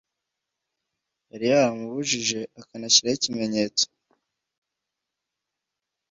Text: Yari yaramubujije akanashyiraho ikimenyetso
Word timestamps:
Yari 1.31 1.45
yaramubujije 1.51 2.39
akanashyiraho 2.61 3.15
ikimenyetso 3.17 3.85